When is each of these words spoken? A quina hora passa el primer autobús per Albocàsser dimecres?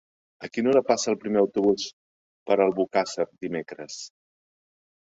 A 0.45 0.47
quina 0.53 0.71
hora 0.71 0.81
passa 0.87 1.11
el 1.13 1.19
primer 1.25 1.43
autobús 1.43 1.85
per 2.49 2.59
Albocàsser 2.67 3.31
dimecres? 3.47 4.05